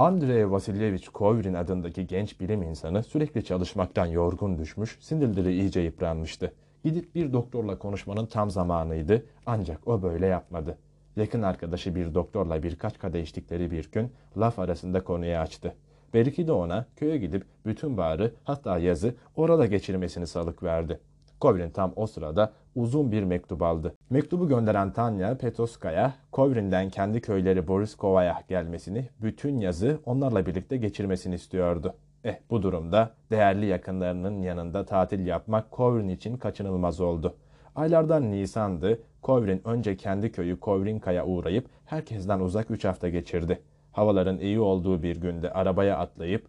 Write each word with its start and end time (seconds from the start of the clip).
Andrei 0.00 0.50
Vasilyevich 0.50 1.08
Kovrin 1.12 1.54
adındaki 1.54 2.06
genç 2.06 2.40
bilim 2.40 2.62
insanı 2.62 3.02
sürekli 3.02 3.44
çalışmaktan 3.44 4.06
yorgun 4.06 4.58
düşmüş, 4.58 4.98
sinirleri 5.00 5.52
iyice 5.52 5.80
yıpranmıştı. 5.80 6.52
Gidip 6.84 7.14
bir 7.14 7.32
doktorla 7.32 7.78
konuşmanın 7.78 8.26
tam 8.26 8.50
zamanıydı 8.50 9.26
ancak 9.46 9.88
o 9.88 10.02
böyle 10.02 10.26
yapmadı. 10.26 10.78
Yakın 11.16 11.42
arkadaşı 11.42 11.94
bir 11.94 12.14
doktorla 12.14 12.62
birkaç 12.62 12.98
kadeh 12.98 13.22
içtikleri 13.22 13.70
bir 13.70 13.90
gün 13.92 14.12
laf 14.38 14.58
arasında 14.58 15.04
konuyu 15.04 15.36
açtı. 15.36 15.74
Belki 16.14 16.46
de 16.46 16.52
ona 16.52 16.86
köye 16.96 17.18
gidip 17.18 17.44
bütün 17.66 17.96
baharı 17.96 18.34
hatta 18.44 18.78
yazı 18.78 19.14
orada 19.36 19.66
geçirmesini 19.66 20.26
salık 20.26 20.62
verdi. 20.62 21.00
Kovrin 21.40 21.70
tam 21.70 21.92
o 21.96 22.06
sırada 22.06 22.52
uzun 22.74 23.12
bir 23.12 23.22
mektup 23.22 23.62
aldı. 23.62 23.94
Mektubu 24.10 24.48
gönderen 24.48 24.92
Tanya 24.92 25.38
Petoskaya, 25.38 26.14
Kovrin'den 26.32 26.90
kendi 26.90 27.20
köyleri 27.20 27.68
Boriskova'ya 27.68 28.42
gelmesini, 28.48 29.08
bütün 29.22 29.58
yazı 29.58 29.98
onlarla 30.06 30.46
birlikte 30.46 30.76
geçirmesini 30.76 31.34
istiyordu. 31.34 31.94
Eh 32.24 32.36
bu 32.50 32.62
durumda 32.62 33.10
değerli 33.30 33.66
yakınlarının 33.66 34.42
yanında 34.42 34.84
tatil 34.84 35.26
yapmak 35.26 35.70
Kovrin 35.70 36.08
için 36.08 36.36
kaçınılmaz 36.36 37.00
oldu. 37.00 37.34
Aylardan 37.76 38.30
Nisan'dı, 38.30 38.98
Kovrin 39.22 39.62
önce 39.64 39.96
kendi 39.96 40.32
köyü 40.32 40.60
Kovrinka'ya 40.60 41.26
uğrayıp 41.26 41.66
herkesten 41.84 42.40
uzak 42.40 42.70
üç 42.70 42.84
hafta 42.84 43.08
geçirdi. 43.08 43.60
Havaların 43.92 44.38
iyi 44.38 44.60
olduğu 44.60 45.02
bir 45.02 45.16
günde 45.16 45.52
arabaya 45.52 45.96
atlayıp 45.98 46.46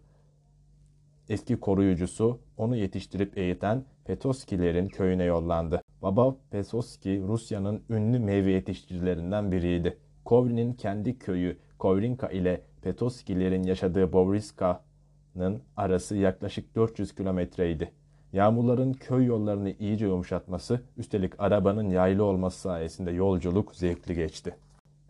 eski 1.28 1.60
koruyucusu 1.60 2.38
onu 2.56 2.76
yetiştirip 2.76 3.38
eğiten 3.38 3.84
Petoskilerin 4.04 4.88
köyüne 4.88 5.24
yollandı. 5.24 5.82
Baba 6.02 6.36
Pesoski 6.50 7.22
Rusya'nın 7.28 7.82
ünlü 7.90 8.18
meyve 8.18 8.50
yetiştiricilerinden 8.50 9.52
biriydi. 9.52 9.98
Kovrin'in 10.24 10.72
kendi 10.72 11.18
köyü 11.18 11.58
Kovrinka 11.78 12.28
ile 12.28 12.62
Petoskilerin 12.82 13.62
yaşadığı 13.62 14.12
Bovriska'nın 14.12 15.62
arası 15.76 16.16
yaklaşık 16.16 16.76
400 16.76 17.14
kilometreydi. 17.14 17.92
Yağmurların 18.32 18.92
köy 18.92 19.26
yollarını 19.26 19.70
iyice 19.70 20.06
yumuşatması, 20.06 20.80
üstelik 20.96 21.40
arabanın 21.40 21.90
yaylı 21.90 22.24
olması 22.24 22.60
sayesinde 22.60 23.10
yolculuk 23.10 23.74
zevkli 23.74 24.14
geçti. 24.14 24.56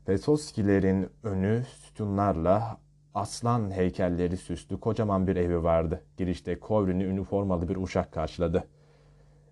Petoskilerin 0.07 1.09
önü 1.23 1.65
sütunlarla 1.65 2.79
aslan 3.15 3.71
heykelleri 3.71 4.37
süslü 4.37 4.81
kocaman 4.81 5.27
bir 5.27 5.37
evi 5.37 5.63
vardı. 5.63 6.03
Girişte 6.17 6.59
Kovrin'i 6.59 7.05
üniformalı 7.05 7.69
bir 7.69 7.77
uşak 7.77 8.13
karşıladı. 8.13 8.65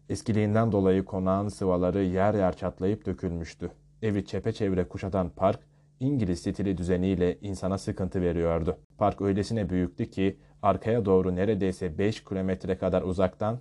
Eskiliğinden 0.09 0.73
dolayı 0.73 1.05
konağın 1.05 1.49
sıvaları 1.49 2.03
yer 2.03 2.35
yer 2.35 2.57
çatlayıp 2.57 3.07
dökülmüştü. 3.07 3.71
Evi 4.03 4.27
çepeçevre 4.27 4.89
kuşatan 4.89 5.31
park, 5.31 5.61
İngiliz 6.01 6.39
stili 6.39 6.79
düzeniyle 6.79 7.39
insana 7.41 7.79
sıkıntı 7.79 8.23
veriyordu. 8.23 8.79
Park 8.99 9.21
öylesine 9.21 9.71
büyüktü 9.71 10.11
ki 10.11 10.39
arkaya 10.63 11.05
doğru 11.05 11.37
neredeyse 11.37 11.99
5 11.99 12.25
kilometre 12.25 12.79
kadar 12.79 13.03
uzaktan 13.03 13.61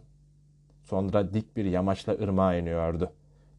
sonra 0.83 1.33
dik 1.33 1.58
bir 1.58 1.66
yamaçla 1.66 2.14
ırmağa 2.14 2.55
iniyordu. 2.55 3.11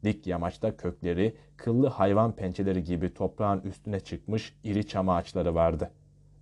Dik 0.04 0.26
yamaçta 0.26 0.76
kökleri 0.76 1.36
kıllı 1.56 1.88
hayvan 1.88 2.36
pençeleri 2.36 2.84
gibi 2.84 3.14
toprağın 3.14 3.60
üstüne 3.60 4.00
çıkmış 4.00 4.54
iri 4.64 4.86
çam 4.86 5.08
ağaçları 5.08 5.54
vardı. 5.54 5.90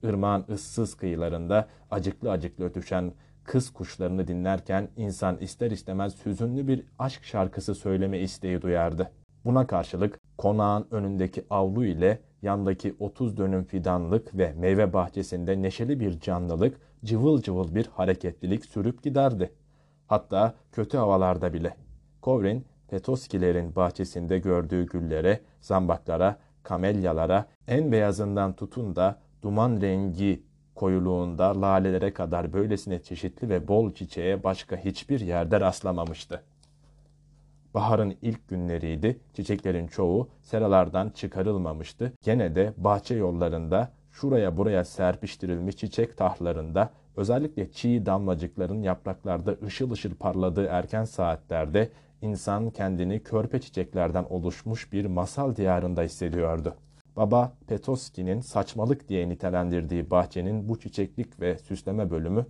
Irmağın 0.03 0.45
ıssız 0.49 0.95
kıyılarında 0.95 1.69
acıklı 1.91 2.31
acıklı 2.31 2.65
ötüşen 2.65 3.13
kız 3.45 3.73
kuşlarını 3.73 4.29
dinlerken 4.29 4.89
insan 4.97 5.39
ister 5.39 5.71
istemez 5.71 6.27
hüzünlü 6.27 6.69
bir 6.69 6.85
aşk 6.99 7.25
şarkısı 7.25 7.75
söyleme 7.75 8.19
isteği 8.19 8.63
duyardı. 8.63 9.11
Buna 9.45 9.67
karşılık 9.67 10.21
konağın 10.39 10.87
önündeki 10.91 11.45
avlu 11.51 11.85
ile 11.85 12.21
yandaki 12.43 12.97
30 12.99 13.37
dönüm 13.37 13.65
fidanlık 13.65 14.39
ve 14.39 14.53
meyve 14.53 14.93
bahçesinde 14.93 15.63
neşeli 15.63 16.01
bir 16.01 16.21
canlılık, 16.21 16.81
cıvıl 17.05 17.43
cıvıl 17.43 17.75
bir 17.75 17.87
hareketlilik 17.87 18.65
sürüp 18.65 19.03
giderdi. 19.03 19.53
Hatta 20.07 20.55
kötü 20.73 20.97
havalarda 20.97 21.53
bile. 21.53 21.75
Kovrin, 22.23 22.65
Petoskilerin 22.89 23.77
bahçesinde 23.77 24.39
gördüğü 24.39 24.87
güllere, 24.87 25.41
zambaklara, 25.61 26.37
kamelyalara, 26.63 27.47
en 27.69 27.93
beyazından 27.93 28.53
tutun 28.53 28.97
da 28.97 29.19
duman 29.43 29.81
rengi 29.81 30.43
koyuluğunda 30.75 31.61
lalelere 31.61 32.13
kadar 32.13 32.53
böylesine 32.53 33.03
çeşitli 33.03 33.49
ve 33.49 33.69
bol 33.69 33.93
çiçeğe 33.93 34.45
başka 34.45 34.77
hiçbir 34.77 35.21
yerde 35.21 35.61
rastlamamıştı. 35.61 36.43
Baharın 37.75 38.15
ilk 38.23 38.49
günleriydi, 38.49 39.21
çiçeklerin 39.35 39.87
çoğu 39.87 40.29
seralardan 40.43 41.11
çıkarılmamıştı. 41.11 42.13
Gene 42.23 42.55
de 42.55 42.73
bahçe 42.77 43.15
yollarında, 43.15 43.93
şuraya 44.13 44.57
buraya 44.57 44.85
serpiştirilmiş 44.85 45.77
çiçek 45.77 46.17
tahlarında, 46.17 46.91
özellikle 47.17 47.73
çiğ 47.73 48.07
damlacıkların 48.07 48.83
yapraklarda 48.83 49.57
ışıl 49.67 49.91
ışıl 49.91 50.15
parladığı 50.15 50.67
erken 50.67 51.05
saatlerde 51.05 51.91
insan 52.23 52.71
kendini 52.71 53.23
körpe 53.23 53.61
çiçeklerden 53.61 54.25
oluşmuş 54.31 54.93
bir 54.93 55.07
masal 55.07 55.57
diyarında 55.57 56.03
hissediyordu. 56.03 56.75
Baba 57.19 57.53
Petoski'nin 57.67 58.41
saçmalık 58.41 59.09
diye 59.09 59.29
nitelendirdiği 59.29 60.11
bahçenin 60.11 60.69
bu 60.69 60.81
çiçeklik 60.81 61.41
ve 61.41 61.59
süsleme 61.59 62.11
bölümü 62.11 62.47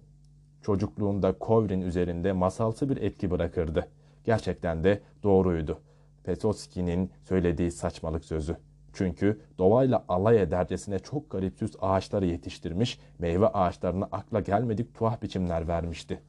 çocukluğunda 0.63 1.39
Kovrin 1.39 1.81
üzerinde 1.81 2.33
masalsı 2.33 2.89
bir 2.89 2.97
etki 2.97 3.31
bırakırdı. 3.31 3.89
Gerçekten 4.25 4.85
de 4.85 5.01
doğruydu. 5.23 5.81
Petoski'nin 6.25 7.11
söylediği 7.25 7.71
saçmalık 7.71 8.25
sözü. 8.25 8.57
Çünkü 8.93 9.41
doğayla 9.59 10.05
alay 10.09 10.43
edercesine 10.43 10.99
çok 10.99 11.31
garipsüz 11.31 11.73
ağaçları 11.81 12.27
yetiştirmiş, 12.27 13.01
meyve 13.19 13.47
ağaçlarına 13.47 14.09
akla 14.13 14.41
gelmedik 14.41 14.95
tuhaf 14.95 15.23
biçimler 15.23 15.69
vermişti. 15.69 16.21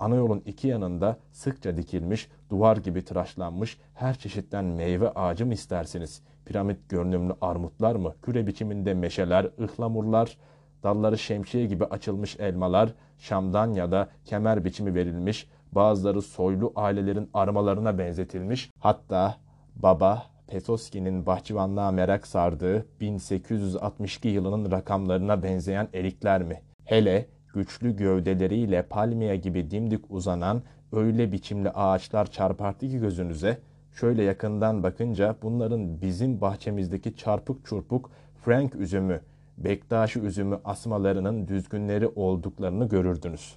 Ana 0.00 0.14
yolun 0.14 0.42
iki 0.46 0.68
yanında 0.68 1.16
sıkça 1.32 1.76
dikilmiş, 1.76 2.28
duvar 2.50 2.76
gibi 2.76 3.04
tıraşlanmış 3.04 3.78
her 3.94 4.18
çeşitten 4.18 4.64
meyve 4.64 5.10
ağacı 5.10 5.46
mı 5.46 5.54
istersiniz? 5.54 6.22
Piramit 6.46 6.88
görünümlü 6.88 7.34
armutlar 7.40 7.96
mı? 7.96 8.14
Küre 8.22 8.46
biçiminde 8.46 8.94
meşeler, 8.94 9.44
ıhlamurlar, 9.60 10.38
dalları 10.82 11.18
şemsiye 11.18 11.66
gibi 11.66 11.84
açılmış 11.84 12.36
elmalar, 12.40 12.94
şamdan 13.18 13.72
ya 13.72 13.92
da 13.92 14.08
kemer 14.24 14.64
biçimi 14.64 14.94
verilmiş, 14.94 15.48
bazıları 15.72 16.22
soylu 16.22 16.72
ailelerin 16.76 17.30
armalarına 17.34 17.98
benzetilmiş. 17.98 18.70
Hatta 18.78 19.36
baba 19.76 20.26
Petoski'nin 20.46 21.26
bahçıvanlığa 21.26 21.90
merak 21.90 22.26
sardığı 22.26 22.86
1862 23.00 24.28
yılının 24.28 24.70
rakamlarına 24.70 25.42
benzeyen 25.42 25.88
erikler 25.94 26.42
mi? 26.42 26.62
Hele 26.84 27.26
güçlü 27.54 27.96
gövdeleriyle 27.96 28.82
palmiye 28.82 29.36
gibi 29.36 29.70
dimdik 29.70 30.10
uzanan 30.10 30.62
öyle 30.92 31.32
biçimli 31.32 31.70
ağaçlar 31.70 32.30
çarpartı 32.30 32.88
ki 32.88 32.98
gözünüze, 32.98 33.58
şöyle 33.92 34.22
yakından 34.22 34.82
bakınca 34.82 35.36
bunların 35.42 36.00
bizim 36.02 36.40
bahçemizdeki 36.40 37.16
çarpık 37.16 37.66
çurpuk 37.66 38.10
Frank 38.44 38.74
üzümü, 38.74 39.20
Bektaşi 39.58 40.20
üzümü 40.20 40.60
asmalarının 40.64 41.48
düzgünleri 41.48 42.08
olduklarını 42.08 42.88
görürdünüz. 42.88 43.56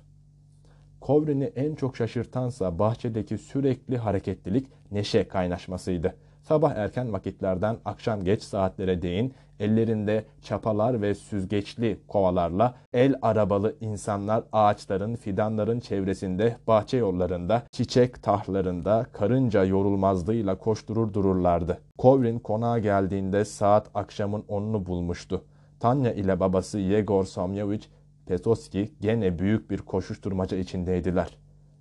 Kovrin'i 1.02 1.44
en 1.44 1.76
çok 1.76 1.98
şaşırtansa 1.98 2.80
bahçedeki 2.80 3.38
sürekli 3.38 3.98
hareketlilik 3.98 4.68
neşe 4.92 5.28
kaynaşmasıydı. 5.28 6.16
Sabah 6.42 6.76
erken 6.76 7.14
vakitlerden 7.14 7.78
akşam 7.86 8.24
geç 8.24 8.44
saatlere 8.44 9.02
değin 9.02 9.34
ellerinde 9.60 10.26
çapalar 10.42 11.02
ve 11.02 11.16
süzgeçli 11.16 12.00
kovalarla 12.08 12.76
el 12.94 13.16
arabalı 13.22 13.76
insanlar 13.82 14.44
ağaçların, 14.52 15.16
fidanların 15.16 15.80
çevresinde, 15.80 16.58
bahçe 16.68 16.98
yollarında, 16.98 17.64
çiçek 17.72 18.24
tahlarında 18.24 19.06
karınca 19.14 19.66
yorulmazlığıyla 19.66 20.58
koşturur 20.58 21.14
dururlardı. 21.14 21.82
Kovrin 21.98 22.40
konağa 22.40 22.80
geldiğinde 22.80 23.46
saat 23.46 23.90
akşamın 23.94 24.44
onunu 24.48 24.86
bulmuştu. 24.86 25.44
Tanya 25.80 26.14
ile 26.14 26.40
babası 26.40 26.80
Yegor 26.80 27.26
Somyevich 27.26 27.86
Petoski 28.26 28.92
gene 29.02 29.40
büyük 29.40 29.72
bir 29.72 29.78
koşuşturmaca 29.78 30.58
içindeydiler. 30.58 31.38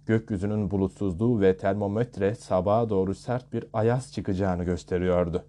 Gökyüzünün 0.06 0.70
bulutsuzluğu 0.70 1.40
ve 1.40 1.56
termometre 1.56 2.34
sabaha 2.34 2.90
doğru 2.90 3.14
sert 3.14 3.52
bir 3.52 3.64
ayaz 3.72 4.12
çıkacağını 4.12 4.64
gösteriyordu. 4.64 5.44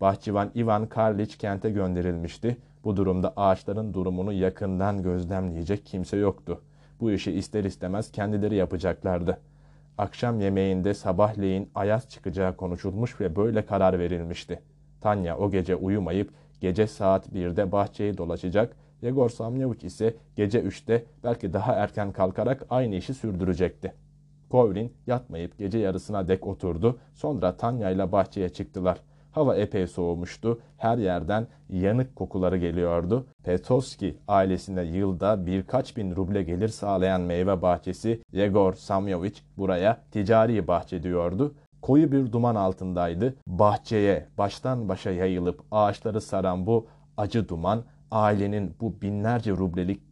Bahçıvan 0.00 0.50
Ivan 0.56 0.86
Karliç 0.86 1.38
kente 1.38 1.70
gönderilmişti. 1.70 2.56
Bu 2.84 2.96
durumda 2.96 3.32
ağaçların 3.36 3.94
durumunu 3.94 4.32
yakından 4.32 5.02
gözlemleyecek 5.02 5.86
kimse 5.86 6.16
yoktu. 6.16 6.60
Bu 7.00 7.10
işi 7.10 7.32
ister 7.32 7.64
istemez 7.64 8.12
kendileri 8.12 8.54
yapacaklardı. 8.54 9.38
Akşam 9.98 10.40
yemeğinde 10.40 10.94
sabahleyin 10.94 11.70
ayaz 11.74 12.08
çıkacağı 12.08 12.56
konuşulmuş 12.56 13.20
ve 13.20 13.36
böyle 13.36 13.66
karar 13.66 13.98
verilmişti. 13.98 14.62
Tanya 15.00 15.38
o 15.38 15.50
gece 15.50 15.76
uyumayıp 15.76 16.30
gece 16.60 16.86
saat 16.86 17.28
1'de 17.28 17.72
bahçeyi 17.72 18.18
dolaşacak, 18.18 18.76
Yegor 19.02 19.28
Samyavich 19.28 19.84
ise 19.84 20.14
gece 20.36 20.60
3'te 20.60 21.04
belki 21.24 21.52
daha 21.52 21.72
erken 21.72 22.12
kalkarak 22.12 22.66
aynı 22.70 22.94
işi 22.94 23.14
sürdürecekti. 23.14 23.92
Kovrin 24.50 24.92
yatmayıp 25.06 25.58
gece 25.58 25.78
yarısına 25.78 26.28
dek 26.28 26.46
oturdu. 26.46 26.98
Sonra 27.14 27.56
Tanya 27.56 27.90
ile 27.90 28.12
bahçeye 28.12 28.48
çıktılar. 28.48 29.00
Hava 29.30 29.56
epey 29.56 29.86
soğumuştu. 29.86 30.60
Her 30.76 30.98
yerden 30.98 31.46
yanık 31.68 32.16
kokuları 32.16 32.56
geliyordu. 32.56 33.26
Petrovski 33.44 34.18
ailesine 34.28 34.82
yılda 34.82 35.46
birkaç 35.46 35.96
bin 35.96 36.16
ruble 36.16 36.42
gelir 36.42 36.68
sağlayan 36.68 37.20
meyve 37.20 37.62
bahçesi 37.62 38.22
Yegor 38.32 38.72
Samyovich 38.72 39.40
buraya 39.56 40.00
ticari 40.10 40.66
bahçe 40.66 41.02
diyordu. 41.02 41.54
Koyu 41.82 42.12
bir 42.12 42.32
duman 42.32 42.54
altındaydı. 42.54 43.34
Bahçeye 43.46 44.26
baştan 44.38 44.88
başa 44.88 45.10
yayılıp 45.10 45.62
ağaçları 45.70 46.20
saran 46.20 46.66
bu 46.66 46.86
acı 47.16 47.48
duman 47.48 47.84
ailenin 48.14 48.76
bu 48.80 49.00
binlerce 49.02 49.50
rublelik 49.50 50.02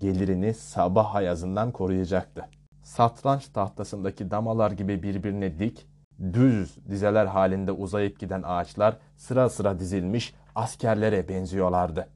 gelirini 0.00 0.54
sabah 0.54 1.14
ayazından 1.14 1.72
koruyacaktı. 1.72 2.48
Satranç 2.82 3.48
tahtasındaki 3.48 4.30
damalar 4.30 4.70
gibi 4.70 5.02
birbirine 5.02 5.58
dik, 5.58 5.86
düz 6.32 6.76
dizeler 6.90 7.26
halinde 7.26 7.72
uzayıp 7.72 8.18
giden 8.20 8.42
ağaçlar 8.42 8.96
sıra 9.16 9.48
sıra 9.48 9.78
dizilmiş 9.78 10.34
askerlere 10.54 11.28
benziyorlardı. 11.28 12.08